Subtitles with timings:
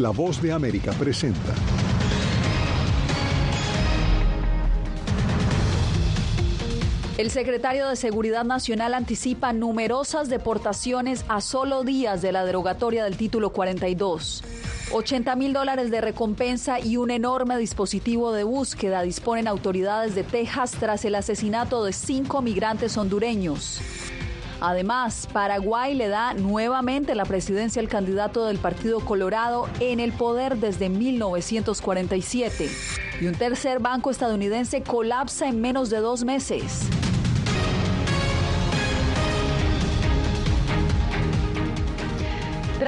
[0.00, 1.54] La voz de América presenta.
[7.18, 13.18] El secretario de Seguridad Nacional anticipa numerosas deportaciones a solo días de la derogatoria del
[13.18, 14.42] título 42.
[14.90, 20.70] 80 mil dólares de recompensa y un enorme dispositivo de búsqueda disponen autoridades de Texas
[20.80, 23.82] tras el asesinato de cinco migrantes hondureños.
[24.60, 30.58] Además, Paraguay le da nuevamente la presidencia al candidato del Partido Colorado en el poder
[30.58, 32.68] desde 1947.
[33.20, 36.88] Y un tercer banco estadounidense colapsa en menos de dos meses.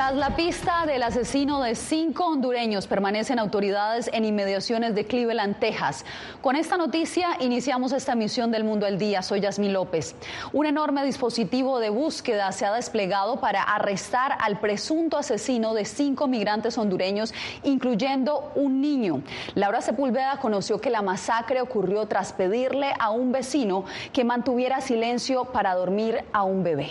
[0.02, 6.04] Tras la pista del asesino de cinco hondureños, permanecen autoridades en inmediaciones de Cleveland, Texas.
[6.40, 9.22] Con esta noticia iniciamos esta misión del Mundo al Día.
[9.22, 10.16] Soy Yasmín López.
[10.52, 16.26] Un enorme dispositivo de búsqueda se ha desplegado para arrestar al presunto asesino de cinco
[16.26, 19.22] migrantes hondureños, incluyendo un niño.
[19.54, 25.44] Laura Sepúlveda conoció que la masacre ocurrió tras pedirle a un vecino que mantuviera silencio
[25.44, 26.90] para dormir a un bebé.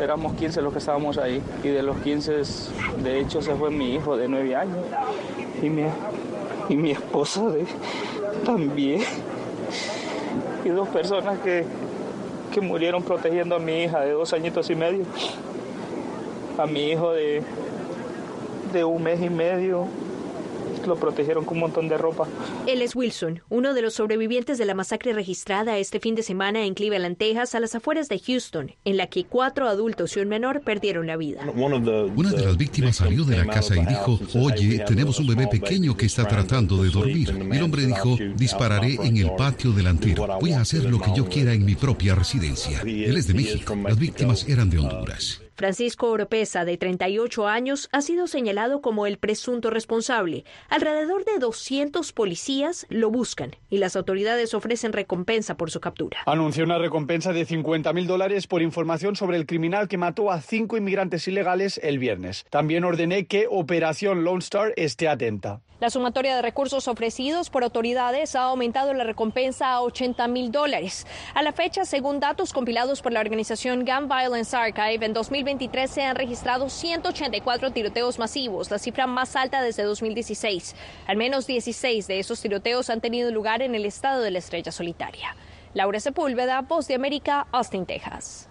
[0.00, 2.42] Éramos 15 los que estábamos ahí y de los 15,
[3.02, 4.78] de hecho, se fue mi hijo de 9 años
[5.62, 5.84] y mi,
[6.68, 7.66] y mi esposa de,
[8.44, 9.02] también.
[10.64, 11.64] Y dos personas que,
[12.52, 15.04] que murieron protegiendo a mi hija de dos añitos y medio,
[16.58, 17.42] a mi hijo de,
[18.72, 19.86] de un mes y medio,
[20.86, 22.26] lo protegieron con un montón de ropa.
[22.66, 26.64] Él es Wilson, uno de los sobrevivientes de la masacre registrada este fin de semana
[26.64, 30.28] en Cleveland, Texas, a las afueras de Houston, en la que cuatro adultos y un
[30.28, 31.44] menor perdieron la vida.
[31.54, 35.96] Una de las víctimas salió de la casa y dijo, oye, tenemos un bebé pequeño
[35.96, 37.30] que está tratando de dormir.
[37.30, 40.26] El hombre dijo, dispararé en el patio delantero.
[40.40, 42.80] Voy a hacer lo que yo quiera en mi propia residencia.
[42.82, 43.76] Él es de México.
[43.76, 45.40] Las víctimas eran de Honduras.
[45.56, 50.44] Francisco Oropesa, de 38 años, ha sido señalado como el presunto responsable.
[50.68, 56.18] Alrededor de 200 policías lo buscan y las autoridades ofrecen recompensa por su captura.
[56.26, 60.42] Anunció una recompensa de 50 mil dólares por información sobre el criminal que mató a
[60.42, 62.44] cinco inmigrantes ilegales el viernes.
[62.50, 65.62] También ordené que Operación Lone Star esté atenta.
[65.78, 71.06] La sumatoria de recursos ofrecidos por autoridades ha aumentado la recompensa a 80 mil dólares.
[71.34, 75.12] A la fecha, según datos compilados por la organización Gun Violence Archive, en
[75.46, 80.74] 2023 se han registrado 184 tiroteos masivos, la cifra más alta desde 2016.
[81.06, 84.72] Al menos 16 de esos tiroteos han tenido lugar en el estado de la Estrella
[84.72, 85.36] Solitaria.
[85.72, 88.48] Laura Sepúlveda, Voz de América, Austin, Texas.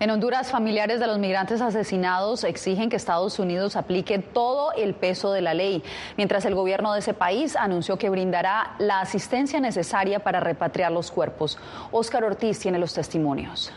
[0.00, 5.30] En Honduras, familiares de los migrantes asesinados exigen que Estados Unidos aplique todo el peso
[5.30, 5.82] de la ley,
[6.16, 11.10] mientras el gobierno de ese país anunció que brindará la asistencia necesaria para repatriar los
[11.10, 11.58] cuerpos.
[11.92, 13.74] Óscar Ortiz tiene los testimonios.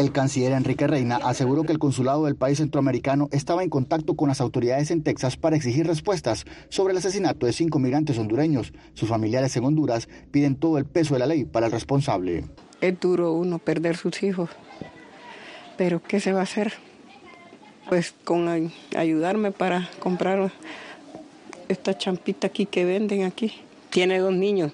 [0.00, 4.30] El canciller Enrique Reina aseguró que el consulado del país centroamericano estaba en contacto con
[4.30, 8.72] las autoridades en Texas para exigir respuestas sobre el asesinato de cinco migrantes hondureños.
[8.94, 12.46] Sus familiares en Honduras piden todo el peso de la ley para el responsable.
[12.80, 14.48] Es duro uno perder sus hijos,
[15.76, 16.72] pero ¿qué se va a hacer?
[17.90, 20.50] Pues con ayudarme para comprar
[21.68, 23.52] esta champita aquí que venden aquí.
[23.90, 24.72] Tiene dos niños,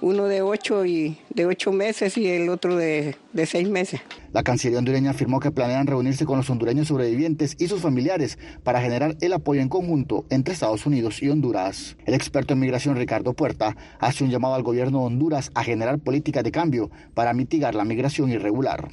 [0.00, 4.00] uno de ocho y de ocho meses y el otro de, de seis meses.
[4.32, 8.80] La Cancillería hondureña afirmó que planean reunirse con los hondureños sobrevivientes y sus familiares para
[8.80, 11.96] generar el apoyo en conjunto entre Estados Unidos y Honduras.
[12.04, 15.98] El experto en migración Ricardo Puerta hace un llamado al gobierno de Honduras a generar
[15.98, 18.88] políticas de cambio para mitigar la migración irregular.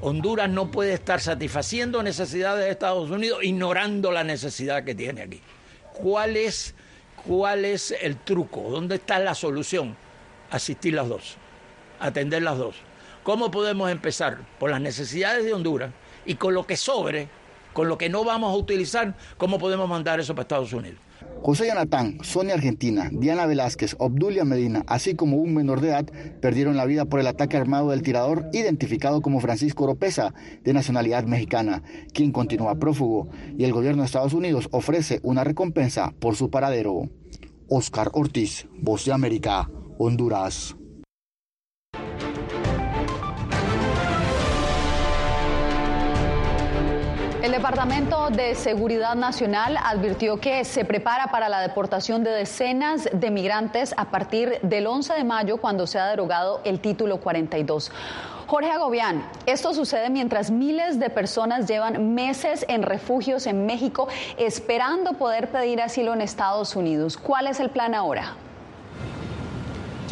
[0.00, 5.40] Honduras no puede estar satisfaciendo necesidades de Estados Unidos ignorando la necesidad que tiene aquí.
[5.92, 6.74] ¿Cuál es,
[7.26, 8.62] cuál es el truco?
[8.70, 9.96] ¿Dónde está la solución?
[10.50, 11.36] Asistir las dos,
[12.00, 12.76] atender las dos.
[13.22, 14.38] ¿Cómo podemos empezar?
[14.58, 15.90] Por las necesidades de Honduras
[16.26, 17.28] y con lo que sobre,
[17.72, 20.98] con lo que no vamos a utilizar, ¿cómo podemos mandar eso para Estados Unidos?
[21.44, 26.06] José Yanatán, Sonia Argentina, Diana Velázquez, Obdulia Medina, así como un menor de edad,
[26.40, 31.24] perdieron la vida por el ataque armado del tirador identificado como Francisco Oropesa, de nacionalidad
[31.24, 31.82] mexicana,
[32.14, 33.28] quien continúa prófugo,
[33.58, 37.10] y el gobierno de Estados Unidos ofrece una recompensa por su paradero.
[37.68, 39.68] Oscar Ortiz, Voz de América,
[39.98, 40.76] Honduras.
[47.52, 53.30] El Departamento de Seguridad Nacional advirtió que se prepara para la deportación de decenas de
[53.30, 57.92] migrantes a partir del 11 de mayo cuando se ha derogado el título 42.
[58.46, 64.08] Jorge Agobián, esto sucede mientras miles de personas llevan meses en refugios en México
[64.38, 67.18] esperando poder pedir asilo en Estados Unidos.
[67.18, 68.34] ¿Cuál es el plan ahora?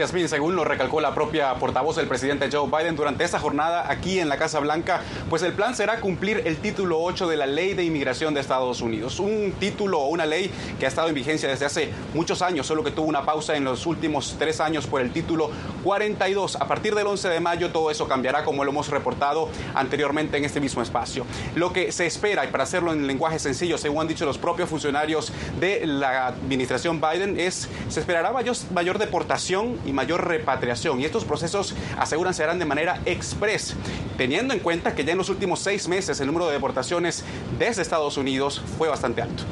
[0.01, 4.31] Según lo recalcó la propia portavoz del presidente Joe Biden durante esta jornada aquí en
[4.31, 7.85] la Casa Blanca, pues el plan será cumplir el título 8 de la Ley de
[7.85, 9.21] Inmigración de Estados Unidos.
[9.21, 12.83] Un título o una ley que ha estado en vigencia desde hace muchos años, solo
[12.83, 15.51] que tuvo una pausa en los últimos tres años por el título
[15.85, 16.57] 42.
[16.57, 20.47] A partir del 11 de mayo todo eso cambiará, como lo hemos reportado anteriormente en
[20.47, 21.27] este mismo espacio.
[21.57, 24.71] Lo que se espera, y para hacerlo en lenguaje sencillo, según han dicho los propios
[24.71, 25.31] funcionarios
[25.61, 31.01] de la administración Biden, es se esperará mayor, mayor deportación y mayor repatriación.
[31.01, 33.77] Y estos procesos, aseguran, se harán de manera express,
[34.17, 37.25] teniendo en cuenta que ya en los últimos seis meses el número de deportaciones
[37.59, 39.43] desde Estados Unidos fue bastante alto.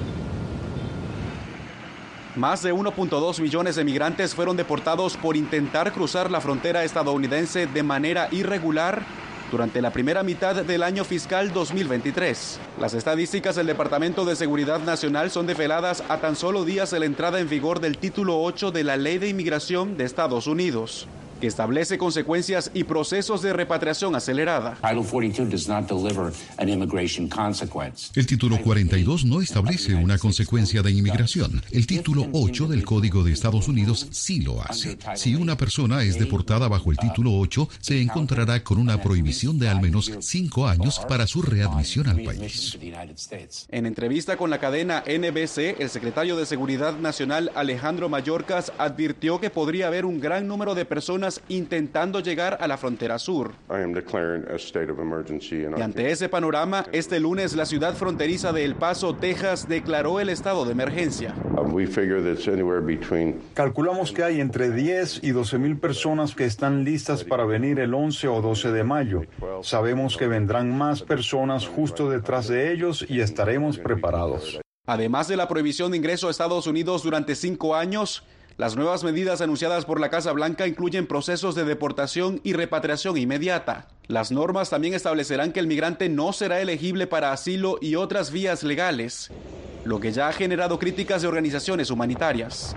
[2.36, 7.82] Más de 1.2 millones de migrantes fueron deportados por intentar cruzar la frontera estadounidense de
[7.82, 9.02] manera irregular
[9.50, 12.60] durante la primera mitad del año fiscal 2023.
[12.80, 17.06] Las estadísticas del Departamento de Seguridad Nacional son develadas a tan solo días de la
[17.06, 21.46] entrada en vigor del título 8 de la Ley de Inmigración de Estados Unidos que
[21.46, 24.78] establece consecuencias y procesos de repatriación acelerada.
[28.14, 31.62] El título 42 no establece una consecuencia de inmigración.
[31.70, 34.98] El título 8 del Código de Estados Unidos sí lo hace.
[35.14, 39.68] Si una persona es deportada bajo el título 8, se encontrará con una prohibición de
[39.68, 42.78] al menos cinco años para su readmisión al país.
[43.70, 49.50] En entrevista con la cadena NBC, el secretario de Seguridad Nacional Alejandro Mayorkas advirtió que
[49.50, 50.84] podría haber un gran número de
[51.28, 53.52] personas intentando llegar a la frontera sur.
[55.76, 60.28] Y ante ese panorama, este lunes la ciudad fronteriza de El Paso, Texas, declaró el
[60.28, 61.34] estado de emergencia.
[63.54, 67.94] Calculamos que hay entre 10 y 12 mil personas que están listas para venir el
[67.94, 69.22] 11 o 12 de mayo.
[69.62, 74.60] Sabemos que vendrán más personas justo detrás de ellos y estaremos preparados.
[74.86, 78.24] Además de la prohibición de ingreso a Estados Unidos durante cinco años,
[78.58, 83.86] las nuevas medidas anunciadas por la Casa Blanca incluyen procesos de deportación y repatriación inmediata.
[84.08, 88.64] Las normas también establecerán que el migrante no será elegible para asilo y otras vías
[88.64, 89.30] legales,
[89.84, 92.74] lo que ya ha generado críticas de organizaciones humanitarias.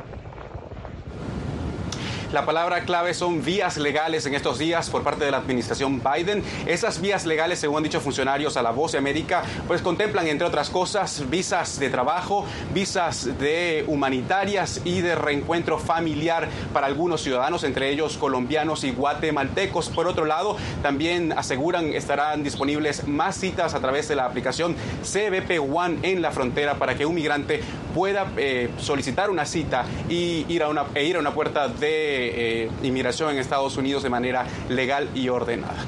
[2.31, 6.41] La palabra clave son vías legales en estos días por parte de la administración Biden.
[6.65, 10.47] Esas vías legales, según han dicho funcionarios a la Voz de América, pues contemplan, entre
[10.47, 17.65] otras cosas, visas de trabajo, visas de humanitarias y de reencuentro familiar para algunos ciudadanos,
[17.65, 19.89] entre ellos colombianos y guatemaltecos.
[19.89, 25.59] Por otro lado, también aseguran estarán disponibles más citas a través de la aplicación CBP
[25.59, 27.59] One en la frontera para que un migrante
[27.93, 32.20] pueda eh, solicitar una cita y ir a una, e ir a una puerta de
[32.21, 35.85] eh, inmigración en Estados Unidos de manera legal y ordenada.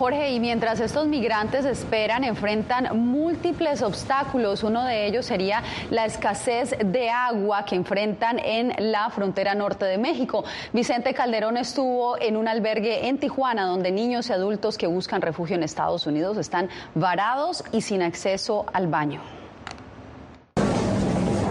[0.00, 4.62] Jorge, y mientras estos migrantes esperan, enfrentan múltiples obstáculos.
[4.62, 9.98] Uno de ellos sería la escasez de agua que enfrentan en la frontera norte de
[9.98, 10.42] México.
[10.72, 15.56] Vicente Calderón estuvo en un albergue en Tijuana donde niños y adultos que buscan refugio
[15.56, 19.39] en Estados Unidos están varados y sin acceso al baño.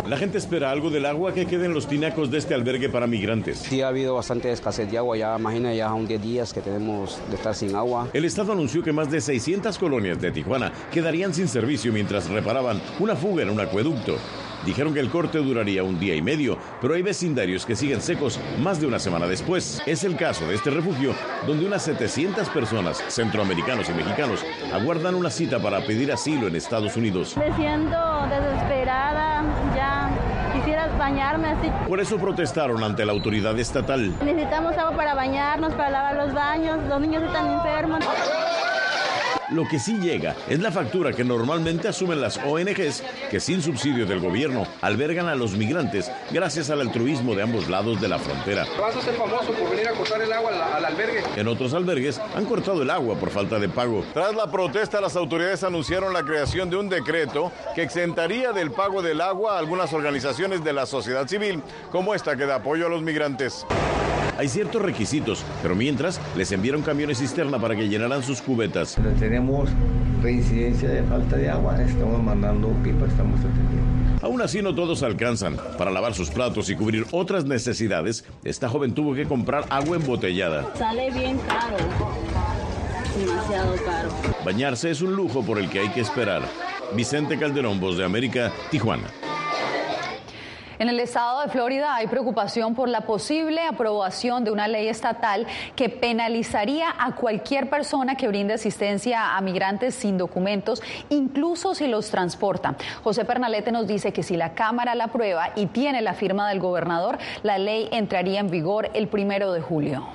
[0.10, 3.06] La gente espera algo del agua que quede en los tinacos de este albergue para
[3.06, 3.60] migrantes.
[3.60, 7.20] Sí, ha habido bastante escasez de agua, ya imagina, ya son 10 días que tenemos
[7.30, 8.08] de estar sin agua.
[8.12, 12.82] El Estado anunció que más de 600 colonias de Tijuana quedarían sin servicio mientras reparaban
[13.00, 14.18] una fuga en un acueducto.
[14.66, 18.40] Dijeron que el corte duraría un día y medio, pero hay vecindarios que siguen secos
[18.60, 19.82] más de una semana después.
[19.86, 21.14] Es el caso de este refugio,
[21.48, 24.44] donde unas 700 personas, centroamericanos y mexicanos,
[24.74, 27.38] aguardan una cita para pedir asilo en Estados Unidos.
[27.38, 27.98] Me siento
[28.30, 28.69] desesperada, ya quisiera
[31.10, 31.72] bañarme así.
[31.88, 34.14] Por eso protestaron ante la autoridad estatal.
[34.24, 38.00] Necesitamos agua para bañarnos, para lavar los baños, los niños están enfermos.
[39.52, 44.06] Lo que sí llega es la factura que normalmente asumen las ONGs que sin subsidio
[44.06, 48.68] del gobierno albergan a los migrantes gracias al altruismo de ambos lados de la frontera.
[48.80, 51.24] Vas a ser famoso por venir a cortar el agua al, albergue.
[51.36, 54.06] En otros albergues han cortado el agua por falta de pago.
[54.14, 59.02] Tras la protesta, las autoridades anunciaron la creación de un decreto que exentaría del pago
[59.02, 62.90] del agua a algunas organizaciones de la sociedad civil, como esta que da apoyo a
[62.90, 63.66] los migrantes.
[64.40, 68.94] Hay ciertos requisitos, pero mientras les enviaron camiones cisterna para que llenaran sus cubetas.
[68.96, 69.70] Pero tenemos
[70.24, 74.26] reincidencia de falta de agua, estamos mandando pipas, estamos atendiendo.
[74.26, 75.58] Aún así no todos alcanzan.
[75.78, 80.74] Para lavar sus platos y cubrir otras necesidades, esta joven tuvo que comprar agua embotellada.
[80.78, 81.76] Sale bien caro,
[83.20, 84.10] demasiado caro.
[84.46, 86.44] Bañarse es un lujo por el que hay que esperar.
[86.96, 89.10] Vicente Calderón, Voz de América, Tijuana.
[90.80, 95.46] En el estado de Florida hay preocupación por la posible aprobación de una ley estatal
[95.76, 102.10] que penalizaría a cualquier persona que brinde asistencia a migrantes sin documentos, incluso si los
[102.10, 102.78] transporta.
[103.04, 106.62] José Pernalete nos dice que si la Cámara la aprueba y tiene la firma del
[106.62, 110.08] gobernador, la ley entraría en vigor el primero de julio.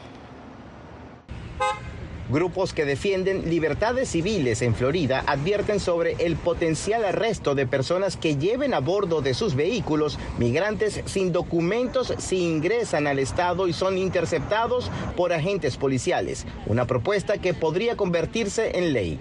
[2.31, 8.37] Grupos que defienden libertades civiles en Florida advierten sobre el potencial arresto de personas que
[8.37, 13.99] lleven a bordo de sus vehículos migrantes sin documentos si ingresan al estado y son
[13.99, 16.47] interceptados por agentes policiales.
[16.67, 19.21] Una propuesta que podría convertirse en ley.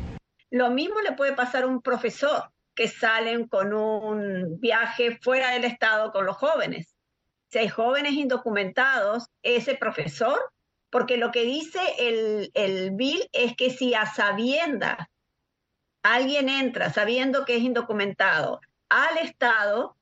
[0.49, 5.65] Lo mismo le puede pasar a un profesor que salen con un viaje fuera del
[5.65, 6.95] estado con los jóvenes.
[7.49, 10.39] Si hay jóvenes indocumentados, ese profesor
[10.93, 15.09] porque lo que dice el, el bill es que si a sabienda
[16.03, 19.97] alguien entra sabiendo que es indocumentado al Estado,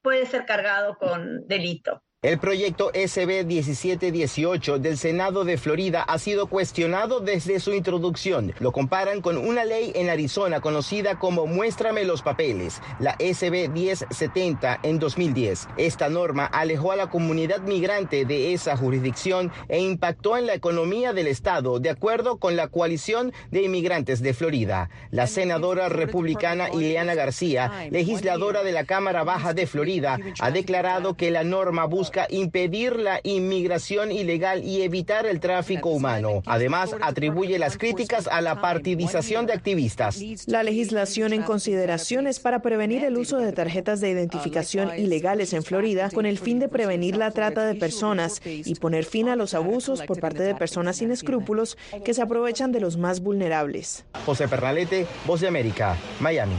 [0.00, 2.04] puede ser cargado con delito.
[2.20, 8.54] El proyecto SB 1718 del Senado de Florida ha sido cuestionado desde su introducción.
[8.58, 14.80] Lo comparan con una ley en Arizona conocida como Muéstrame los papeles, la SB 1070
[14.82, 15.68] en 2010.
[15.76, 21.12] Esta norma alejó a la comunidad migrante de esa jurisdicción e impactó en la economía
[21.12, 24.90] del estado, de acuerdo con la coalición de inmigrantes de Florida.
[25.12, 31.30] La senadora republicana Ileana García, legisladora de la Cámara Baja de Florida, ha declarado que
[31.30, 36.42] la norma busca impedir la inmigración ilegal y evitar el tráfico humano.
[36.46, 40.20] Además, atribuye las críticas a la partidización de activistas.
[40.46, 45.62] La legislación en consideración es para prevenir el uso de tarjetas de identificación ilegales en
[45.62, 49.54] Florida con el fin de prevenir la trata de personas y poner fin a los
[49.54, 54.04] abusos por parte de personas sin escrúpulos que se aprovechan de los más vulnerables.
[54.24, 56.56] José Pernalete, Voz de América, Miami.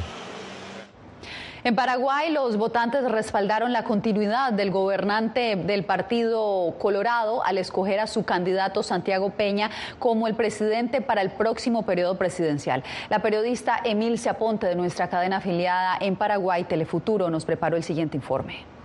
[1.66, 8.08] En Paraguay, los votantes respaldaron la continuidad del gobernante del Partido Colorado al escoger a
[8.08, 12.84] su candidato Santiago Peña como el presidente para el próximo periodo presidencial.
[13.10, 18.16] La periodista Emil Aponte de nuestra cadena afiliada en Paraguay, Telefuturo, nos preparó el siguiente
[18.16, 18.79] informe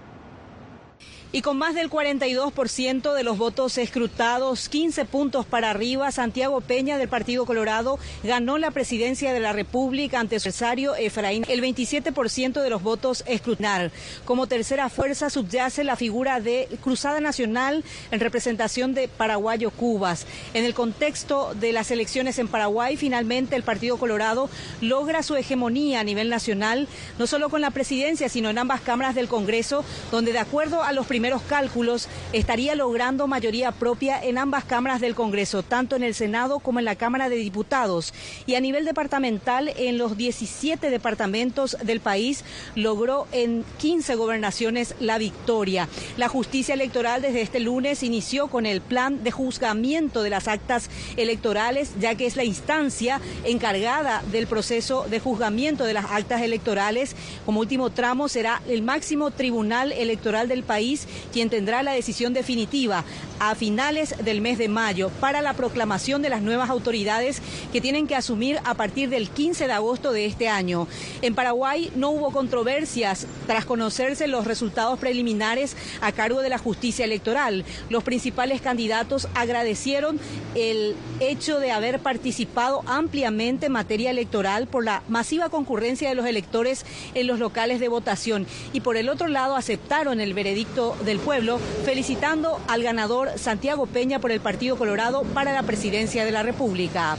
[1.35, 6.97] y con más del 42% de los votos escrutados, 15 puntos para arriba, Santiago Peña
[6.97, 11.45] del Partido Colorado ganó la presidencia de la República ante su adversario Efraín.
[11.49, 13.91] El 27% de los votos escrutaron.
[14.25, 20.29] Como tercera fuerza subyace la figura de Cruzada Nacional en representación de Paraguayo Cubas.
[20.53, 24.49] En el contexto de las elecciones en Paraguay, finalmente el Partido Colorado
[24.81, 26.87] logra su hegemonía a nivel nacional,
[27.19, 30.93] no solo con la presidencia, sino en ambas cámaras del Congreso, donde de acuerdo a
[30.93, 36.03] los primeros primeros cálculos, estaría logrando mayoría propia en ambas cámaras del Congreso, tanto en
[36.03, 38.13] el Senado como en la Cámara de Diputados.
[38.45, 45.17] Y a nivel departamental, en los 17 departamentos del país, logró en 15 gobernaciones la
[45.17, 45.89] victoria.
[46.19, 50.91] La justicia electoral desde este lunes inició con el plan de juzgamiento de las actas
[51.17, 57.17] electorales, ya que es la instancia encargada del proceso de juzgamiento de las actas electorales.
[57.47, 63.05] Como último tramo será el máximo tribunal electoral del país quien tendrá la decisión definitiva
[63.41, 67.41] a finales del mes de mayo para la proclamación de las nuevas autoridades
[67.73, 70.87] que tienen que asumir a partir del 15 de agosto de este año.
[71.23, 77.05] En Paraguay no hubo controversias tras conocerse los resultados preliminares a cargo de la justicia
[77.05, 77.65] electoral.
[77.91, 80.21] Los principales candidatos agradecieron
[80.55, 86.27] el hecho de haber participado ampliamente en materia electoral por la masiva concurrencia de los
[86.27, 91.19] electores en los locales de votación y por el otro lado aceptaron el veredicto del
[91.19, 96.43] pueblo, felicitando al ganador Santiago Peña por el Partido Colorado para la presidencia de la
[96.43, 97.17] República.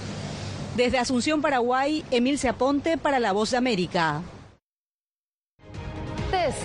[0.75, 4.22] Desde Asunción, Paraguay, Emil Aponte para La Voz de América.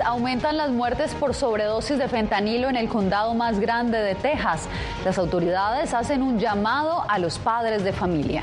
[0.05, 4.69] Aumentan las muertes por sobredosis de fentanilo en el condado más grande de Texas.
[5.05, 8.43] Las autoridades hacen un llamado a los padres de familia.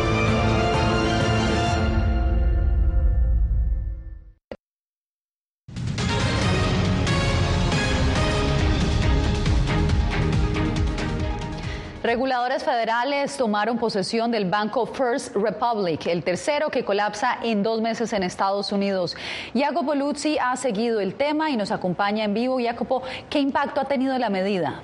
[12.03, 18.11] Reguladores federales tomaron posesión del banco First Republic, el tercero que colapsa en dos meses
[18.13, 19.15] en Estados Unidos.
[19.53, 22.57] Jacopo Luzzi ha seguido el tema y nos acompaña en vivo.
[22.59, 24.81] Jacopo, ¿qué impacto ha tenido la medida?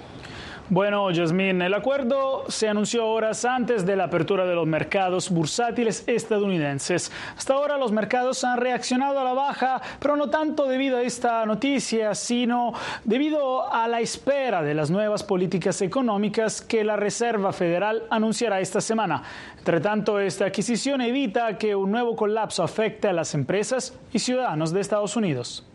[0.69, 6.03] Bueno, Yasmín, el acuerdo se anunció horas antes de la apertura de los mercados bursátiles
[6.07, 7.09] estadounidenses.
[7.38, 11.45] Hasta ahora los mercados han reaccionado a la baja, pero no tanto debido a esta
[11.45, 12.74] noticia, sino
[13.05, 18.81] debido a la espera de las nuevas políticas económicas que la Reserva Federal anunciará esta
[18.81, 19.24] semana.
[19.57, 24.74] Entre tanto, esta adquisición evita que un nuevo colapso afecte a las empresas y ciudadanos
[24.74, 25.65] de Estados Unidos.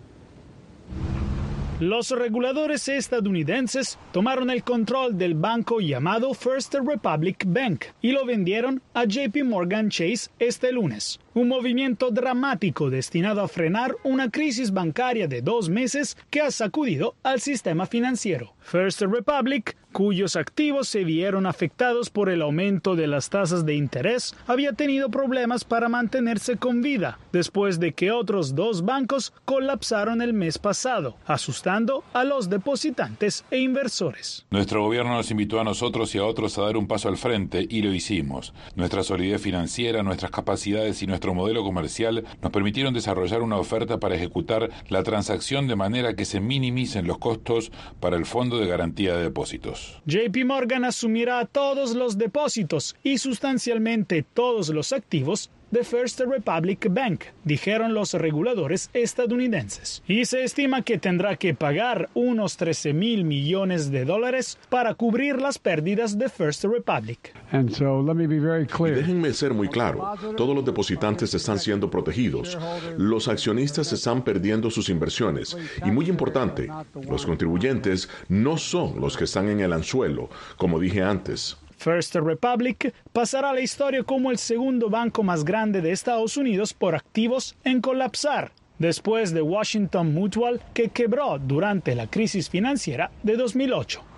[1.83, 8.81] Los reguladores estadounidenses tomaron el control del banco llamado First Republic Bank y lo vendieron
[8.95, 11.19] a JP Morgan Chase este lunes.
[11.35, 17.15] Un movimiento dramático destinado a frenar una crisis bancaria de dos meses que ha sacudido
[17.23, 18.53] al sistema financiero.
[18.61, 24.35] First Republic, cuyos activos se vieron afectados por el aumento de las tasas de interés,
[24.47, 30.33] había tenido problemas para mantenerse con vida después de que otros dos bancos colapsaron el
[30.33, 34.47] mes pasado, asustando a los depositantes e inversores.
[34.51, 37.67] Nuestro gobierno nos invitó a nosotros y a otros a dar un paso al frente
[37.69, 38.55] y lo hicimos.
[38.77, 44.17] Nuestra solidez financiera, nuestras capacidades y nuestro modelo comercial nos permitieron desarrollar una oferta para
[44.17, 49.15] ejecutar la transacción de manera que se minimicen los costos para el Fondo de Garantía
[49.15, 50.03] de Depósitos.
[50.07, 57.25] JP Morgan asumirá todos los depósitos y sustancialmente todos los activos de First Republic Bank,
[57.45, 60.03] dijeron los reguladores estadounidenses.
[60.07, 65.41] Y se estima que tendrá que pagar unos 13 mil millones de dólares para cubrir
[65.41, 67.35] las pérdidas de First Republic.
[67.53, 72.59] Y déjenme ser muy claro, todos los depositantes están siendo protegidos,
[72.99, 76.69] los accionistas están perdiendo sus inversiones y muy importante,
[77.09, 81.57] los contribuyentes no son los que están en el anzuelo, como dije antes.
[81.83, 86.75] First Republic pasará a la historia como el segundo banco más grande de Estados Unidos
[86.75, 93.37] por activos en colapsar, después de Washington Mutual que quebró durante la crisis financiera de
[93.37, 94.12] 2008.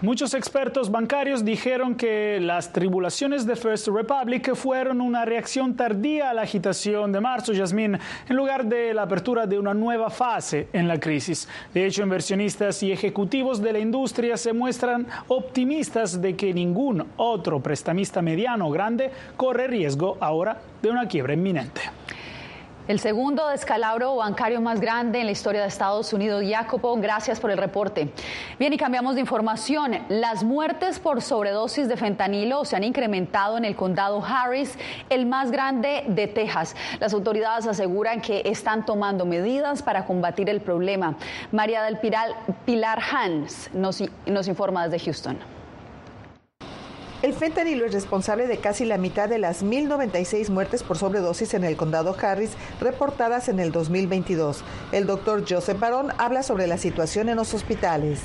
[0.00, 6.34] Muchos expertos bancarios dijeron que las tribulaciones de First Republic fueron una reacción tardía a
[6.34, 10.86] la agitación de marzo, Yasmín, en lugar de la apertura de una nueva fase en
[10.86, 11.48] la crisis.
[11.74, 17.58] De hecho, inversionistas y ejecutivos de la industria se muestran optimistas de que ningún otro
[17.58, 21.80] prestamista mediano o grande corre riesgo ahora de una quiebra inminente.
[22.88, 26.42] El segundo descalabro bancario más grande en la historia de Estados Unidos.
[26.48, 28.08] Jacopo, gracias por el reporte.
[28.58, 30.06] Bien, y cambiamos de información.
[30.08, 34.78] Las muertes por sobredosis de fentanilo se han incrementado en el condado Harris,
[35.10, 36.74] el más grande de Texas.
[36.98, 41.14] Las autoridades aseguran que están tomando medidas para combatir el problema.
[41.52, 42.30] María del Pilar,
[42.64, 45.57] Pilar Hans nos, nos informa desde Houston.
[47.20, 51.64] El fentanilo es responsable de casi la mitad de las 1.096 muertes por sobredosis en
[51.64, 54.62] el condado Harris reportadas en el 2022.
[54.92, 58.20] El doctor Joseph Barón habla sobre la situación en los hospitales.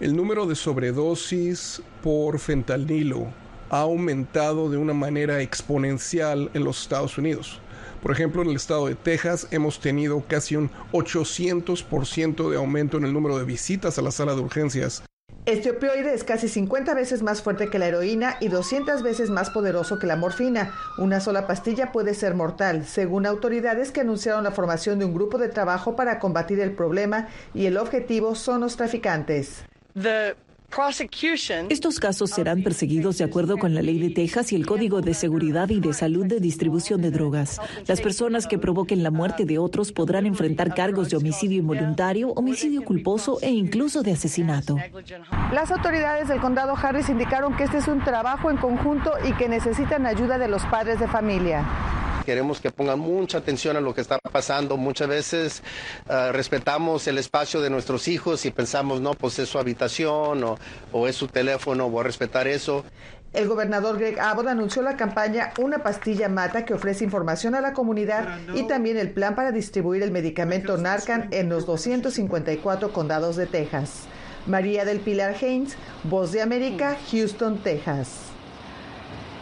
[0.00, 3.26] El número de sobredosis por fentanilo
[3.68, 7.60] ha aumentado de una manera exponencial en los Estados Unidos.
[8.02, 13.04] Por ejemplo, en el estado de Texas hemos tenido casi un 800% de aumento en
[13.04, 15.02] el número de visitas a la sala de urgencias
[15.46, 19.48] Este opioide es casi 50 veces más fuerte que la heroína y 200 veces más
[19.48, 20.74] poderoso que la morfina.
[20.98, 25.38] Una sola pastilla puede ser mortal, según autoridades que anunciaron la formación de un grupo
[25.38, 29.64] de trabajo para combatir el problema y el objetivo son los traficantes.
[31.68, 35.14] Estos casos serán perseguidos de acuerdo con la ley de Texas y el Código de
[35.14, 37.60] Seguridad y de Salud de Distribución de Drogas.
[37.86, 42.82] Las personas que provoquen la muerte de otros podrán enfrentar cargos de homicidio involuntario, homicidio
[42.82, 44.76] culposo e incluso de asesinato.
[45.52, 49.48] Las autoridades del condado Harris indicaron que este es un trabajo en conjunto y que
[49.48, 51.66] necesitan ayuda de los padres de familia.
[52.24, 54.76] Queremos que pongan mucha atención a lo que está pasando.
[54.76, 55.62] Muchas veces
[56.08, 60.58] uh, respetamos el espacio de nuestros hijos y pensamos, no, pues es su habitación o,
[60.92, 62.84] o es su teléfono, voy a respetar eso.
[63.32, 67.72] El gobernador Greg Abbott anunció la campaña Una pastilla mata que ofrece información a la
[67.72, 73.46] comunidad y también el plan para distribuir el medicamento Narcan en los 254 condados de
[73.46, 74.08] Texas.
[74.46, 78.29] María del Pilar Haynes, Voz de América, Houston, Texas.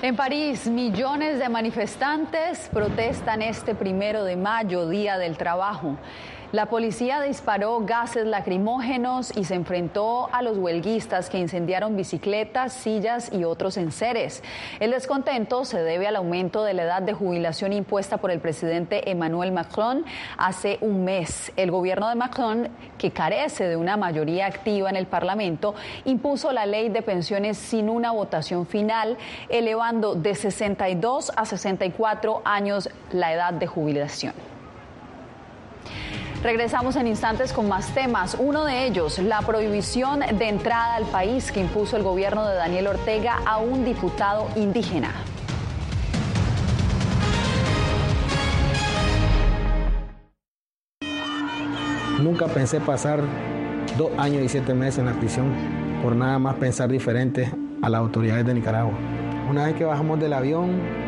[0.01, 5.97] En París, millones de manifestantes protestan este primero de mayo, Día del Trabajo.
[6.51, 13.31] La policía disparó gases lacrimógenos y se enfrentó a los huelguistas que incendiaron bicicletas, sillas
[13.31, 14.43] y otros enseres.
[14.81, 19.11] El descontento se debe al aumento de la edad de jubilación impuesta por el presidente
[19.11, 20.07] Emmanuel Macron
[20.39, 21.53] hace un mes.
[21.57, 25.75] El gobierno de Macron, que carece de una mayoría activa en el Parlamento,
[26.07, 29.19] impuso la ley de pensiones sin una votación final,
[29.51, 34.33] elevando de 62 a 64 años la edad de jubilación.
[36.43, 38.37] Regresamos en instantes con más temas.
[38.39, 42.87] Uno de ellos, la prohibición de entrada al país que impuso el gobierno de Daniel
[42.87, 45.11] Ortega a un diputado indígena.
[52.21, 53.21] Nunca pensé pasar
[53.97, 55.53] dos años y siete meses en la prisión
[56.03, 58.97] por nada más pensar diferente a las autoridades de Nicaragua.
[59.51, 61.08] Una vez que bajamos del avión,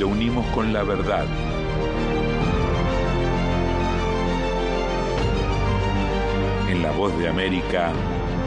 [0.00, 1.26] lo unimos con la verdad.
[6.70, 7.92] En La Voz de América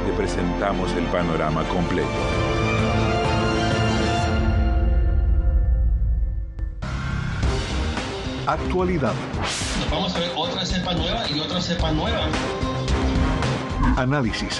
[0.03, 2.09] te presentamos el panorama completo.
[8.47, 9.13] Actualidad.
[9.91, 12.29] Vamos a ver otra cepa nueva y otra cepa nueva.
[13.95, 14.59] Análisis.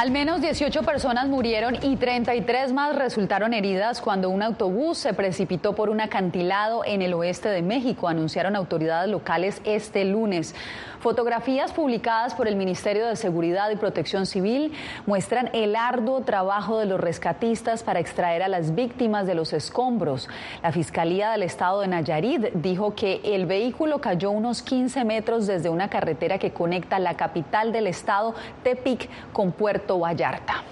[0.00, 5.74] Al menos 18 personas murieron y 33 más resultaron heridas cuando un autobús se precipitó
[5.74, 10.54] por un acantilado en el oeste de México, anunciaron autoridades locales este lunes.
[11.00, 14.74] Fotografías publicadas por el Ministerio de Seguridad y Protección Civil
[15.06, 20.28] muestran el arduo trabajo de los rescatistas para extraer a las víctimas de los escombros.
[20.62, 25.70] La Fiscalía del Estado de Nayarit dijo que el vehículo cayó unos 15 metros desde
[25.70, 30.64] una carretera que conecta la capital del estado, Tepic, con Puerto Vallarta.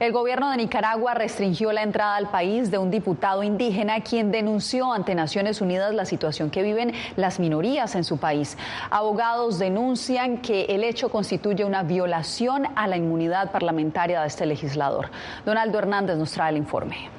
[0.00, 4.92] El gobierno de Nicaragua restringió la entrada al país de un diputado indígena quien denunció
[4.92, 8.56] ante Naciones Unidas la situación que viven las minorías en su país.
[8.90, 15.10] Abogados denuncian que el hecho constituye una violación a la inmunidad parlamentaria de este legislador.
[15.44, 17.17] Donaldo Hernández nos trae el informe.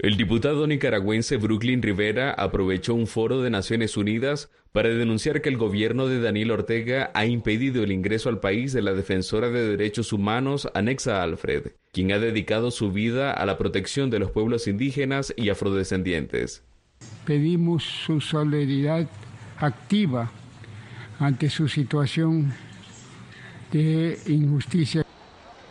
[0.00, 5.56] El diputado nicaragüense Brooklyn Rivera aprovechó un foro de Naciones Unidas para denunciar que el
[5.56, 10.12] gobierno de Daniel Ortega ha impedido el ingreso al país de la defensora de derechos
[10.12, 15.34] humanos Anexa Alfred, quien ha dedicado su vida a la protección de los pueblos indígenas
[15.36, 16.62] y afrodescendientes.
[17.26, 19.08] Pedimos su solidaridad
[19.56, 20.30] activa
[21.18, 22.52] ante su situación
[23.72, 25.04] de injusticia.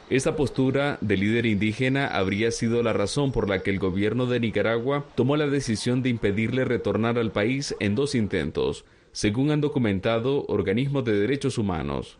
[0.10, 4.40] Esta postura del líder indígena habría sido la razón por la que el gobierno de
[4.40, 10.46] Nicaragua tomó la decisión de impedirle retornar al país en dos intentos, según han documentado
[10.48, 12.18] organismos de derechos humanos.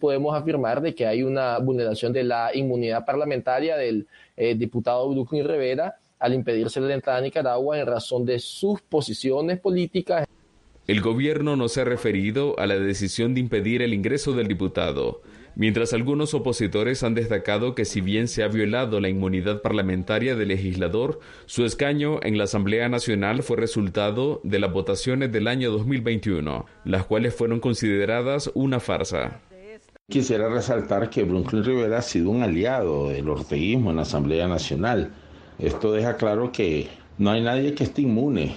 [0.00, 5.46] Podemos afirmar de que hay una vulneración de la inmunidad parlamentaria del eh, diputado Brooklyn
[5.46, 10.26] Rivera al impedirse la entrada a Nicaragua en razón de sus posiciones políticas.
[10.86, 15.20] El gobierno no se ha referido a la decisión de impedir el ingreso del diputado,
[15.58, 20.48] mientras algunos opositores han destacado que si bien se ha violado la inmunidad parlamentaria del
[20.48, 26.64] legislador, su escaño en la Asamblea Nacional fue resultado de las votaciones del año 2021,
[26.84, 29.40] las cuales fueron consideradas una farsa.
[30.08, 35.12] Quisiera resaltar que Brooklyn Rivera ha sido un aliado del orteguismo en la Asamblea Nacional.
[35.58, 38.54] Esto deja claro que no hay nadie que esté inmune.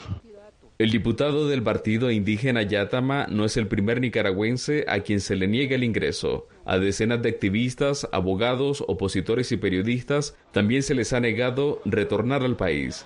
[0.77, 5.47] El diputado del partido indígena Yatama no es el primer nicaragüense a quien se le
[5.47, 6.47] niega el ingreso.
[6.65, 12.55] A decenas de activistas, abogados, opositores y periodistas también se les ha negado retornar al
[12.55, 13.05] país.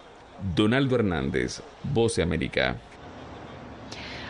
[0.55, 2.75] Donaldo Hernández, Voz de América.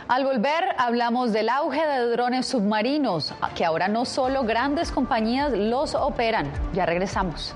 [0.08, 5.96] Al volver hablamos del auge de drones submarinos, que ahora no solo grandes compañías los
[5.96, 6.52] operan.
[6.74, 7.56] Ya regresamos.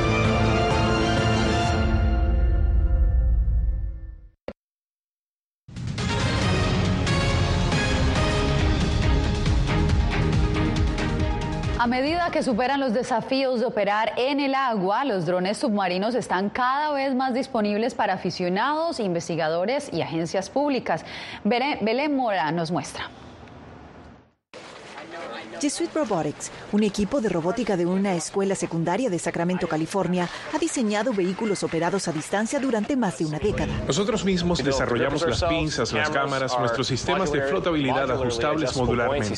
[11.81, 16.51] A medida que superan los desafíos de operar en el agua, los drones submarinos están
[16.51, 21.03] cada vez más disponibles para aficionados, investigadores y agencias públicas.
[21.43, 23.09] Belén Mora nos muestra.
[25.61, 31.13] Jesuit Robotics, un equipo de robótica de una escuela secundaria de Sacramento, California, ha diseñado
[31.13, 33.71] vehículos operados a distancia durante más de una década.
[33.85, 39.35] Nosotros mismos desarrollamos las pinzas, las cámaras, nuestros sistemas de flotabilidad ajustables modularmente.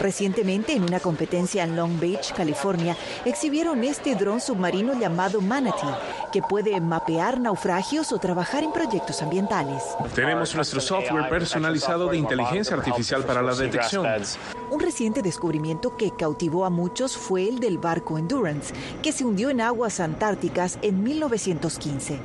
[0.00, 5.94] Recientemente, en una competencia en Long Beach, California, exhibieron este dron submarino llamado Manatee,
[6.32, 9.82] que puede mapear naufragios o trabajar en proyectos ambientales.
[10.14, 14.06] Tenemos nuestro software personalizado de inteligencia artificial para la detección.
[14.70, 15.57] Un reciente descubrimiento
[15.96, 20.78] que cautivó a muchos fue el del barco Endurance, que se hundió en aguas antárticas
[20.82, 22.18] en 1915.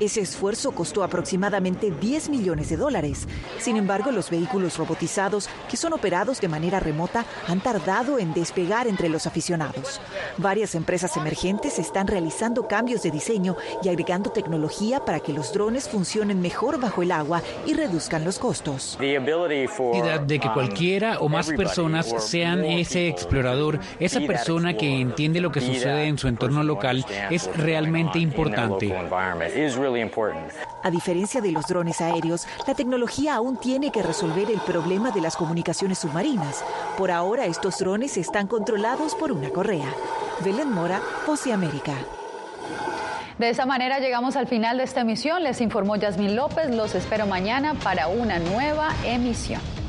[0.00, 3.28] Ese esfuerzo costó aproximadamente 10 millones de dólares.
[3.58, 8.88] Sin embargo, los vehículos robotizados, que son operados de manera remota, han tardado en despegar
[8.88, 10.00] entre los aficionados.
[10.38, 15.88] Varias empresas emergentes están realizando cambios de diseño y agregando tecnología para que los drones
[15.88, 18.96] funcionen mejor bajo el agua y reduzcan los costos.
[18.98, 25.60] De que cualquiera o más personas sean ese explorador, esa persona que entiende lo que
[25.60, 28.94] sucede en su entorno local, es realmente importante.
[30.82, 35.20] A diferencia de los drones aéreos, la tecnología aún tiene que resolver el problema de
[35.20, 36.64] las comunicaciones submarinas.
[36.96, 39.92] Por ahora, estos drones están controlados por una correa.
[40.44, 41.94] Belén Mora, Voz América.
[43.38, 45.42] De esa manera llegamos al final de esta emisión.
[45.42, 46.74] Les informó Yasmín López.
[46.74, 49.79] Los espero mañana para una nueva emisión.